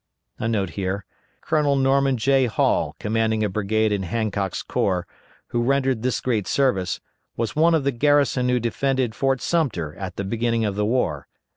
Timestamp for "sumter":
9.43-9.95